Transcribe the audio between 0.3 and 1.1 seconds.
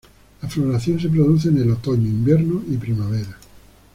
La floración se